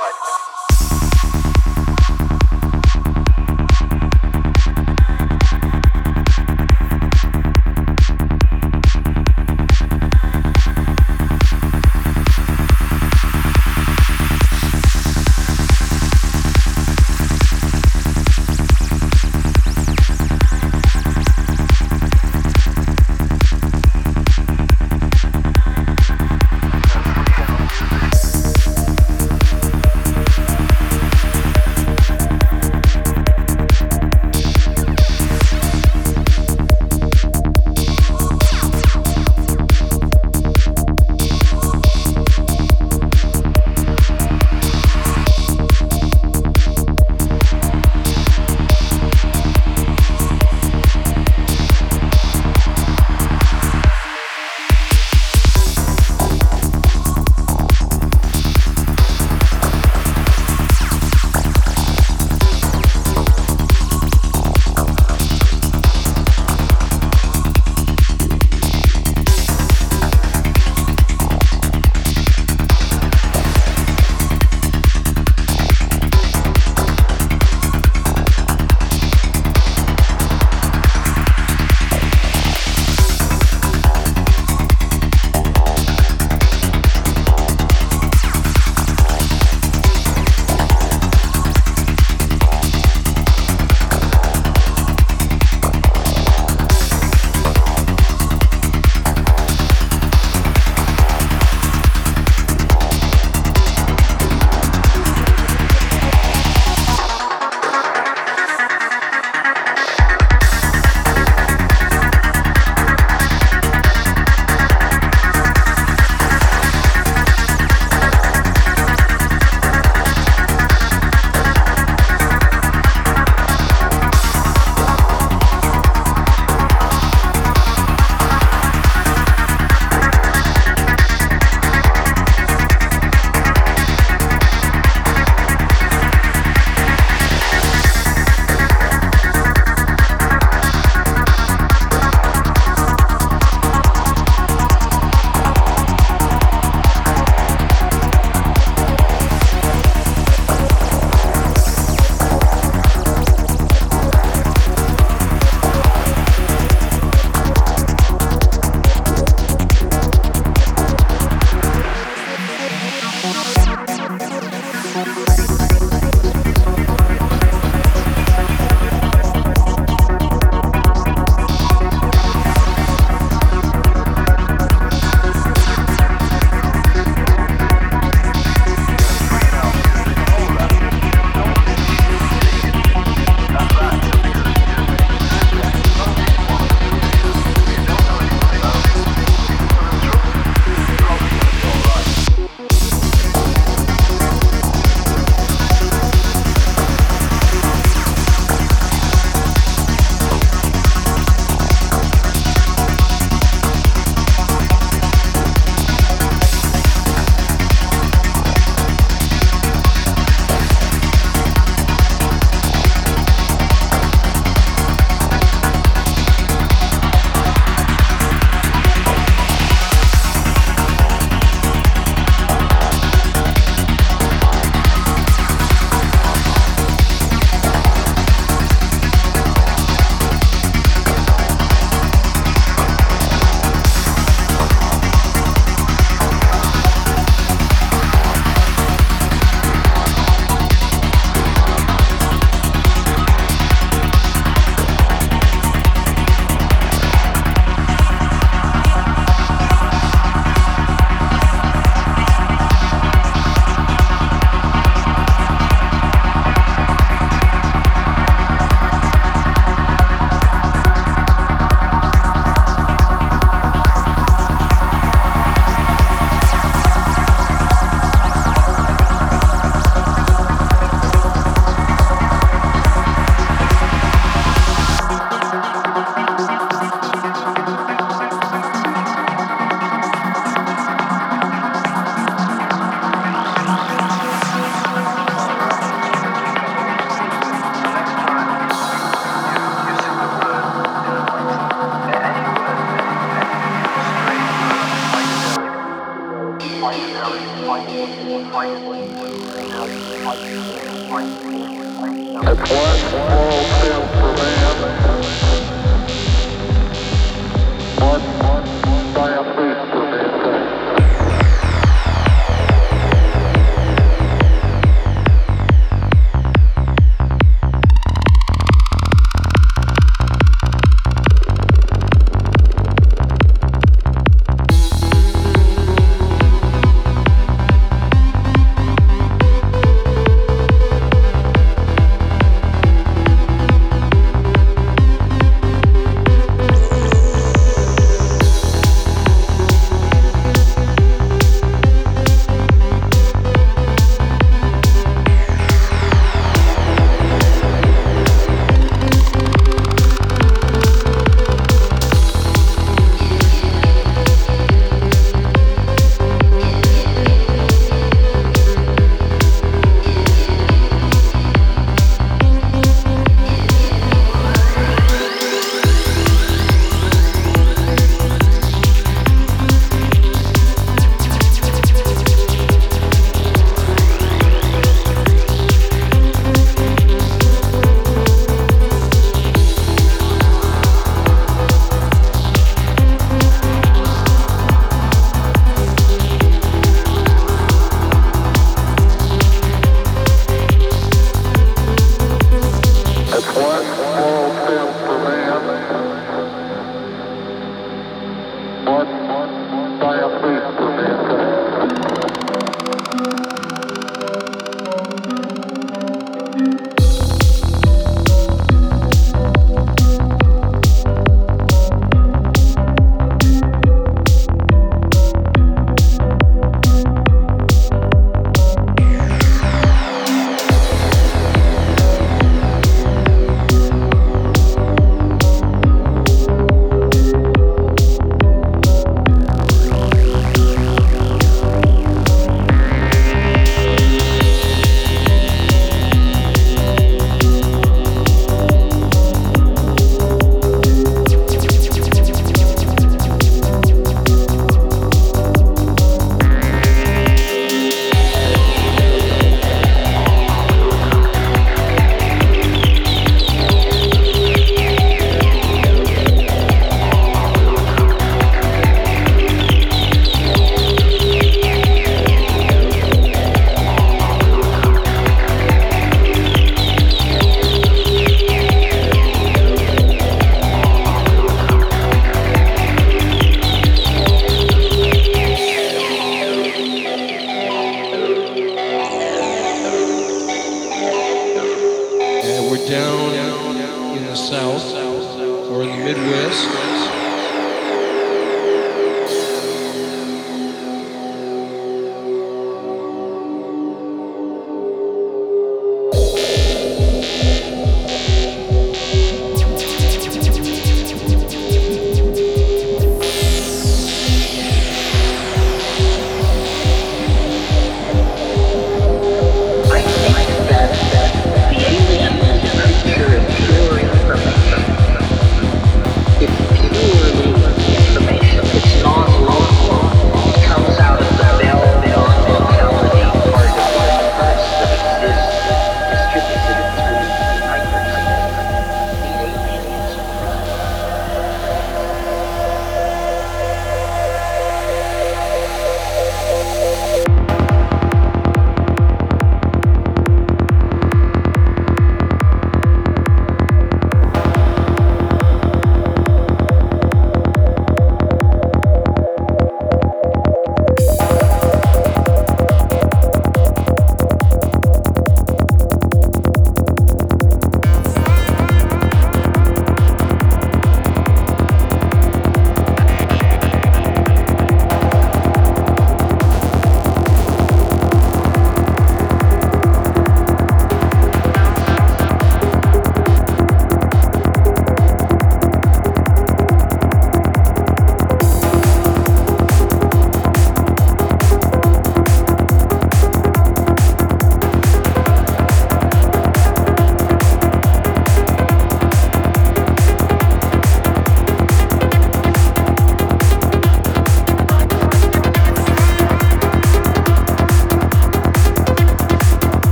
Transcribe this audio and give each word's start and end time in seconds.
Bye. 0.00 0.39